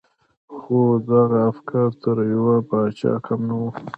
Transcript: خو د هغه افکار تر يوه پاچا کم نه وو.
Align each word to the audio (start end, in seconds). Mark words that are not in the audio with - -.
خو 0.61 0.77
د 1.05 1.07
هغه 1.21 1.39
افکار 1.51 1.89
تر 2.03 2.17
يوه 2.33 2.55
پاچا 2.69 3.13
کم 3.25 3.39
نه 3.49 3.55
وو. 3.59 3.69